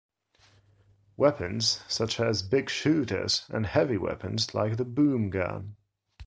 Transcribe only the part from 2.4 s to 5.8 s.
Big Shootas and Heavy weapons like the Boomgun.